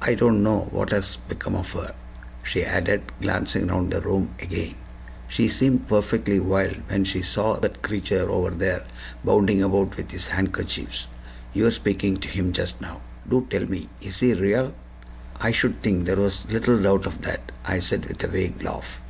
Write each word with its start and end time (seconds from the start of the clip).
I 0.00 0.14
don't 0.14 0.44
know 0.44 0.68
what 0.70 0.90
has 0.92 1.16
become 1.16 1.56
of 1.56 1.72
her," 1.72 1.92
she 2.44 2.64
added, 2.64 3.02
glancing 3.20 3.66
round 3.66 3.90
the 3.92 4.00
room 4.00 4.32
again; 4.40 4.76
"she 5.26 5.48
seemed 5.48 5.88
perfectly 5.88 6.38
wild 6.38 6.80
when 6.88 7.02
she 7.02 7.20
saw 7.20 7.54
that 7.58 7.82
creature 7.82 8.30
over 8.30 8.50
there 8.50 8.84
bounding 9.24 9.60
about 9.60 9.96
with 9.96 10.12
his 10.12 10.28
handkerchiefs. 10.28 11.08
You 11.52 11.64
were 11.64 11.72
speaking 11.72 12.18
to 12.18 12.28
him 12.28 12.52
just 12.52 12.80
now. 12.80 13.00
Do 13.28 13.44
tell 13.50 13.66
me 13.66 13.88
is 14.00 14.20
he 14.20 14.34
real?" 14.34 14.72
"I 15.40 15.50
should 15.50 15.80
think 15.82 16.04
there 16.06 16.14
was 16.16 16.48
little 16.48 16.80
doubt 16.80 17.04
of 17.04 17.22
that," 17.22 17.50
I 17.64 17.80
said 17.80 18.06
with 18.06 18.22
a 18.22 18.28
vague 18.28 18.62
laugh. 18.62 19.02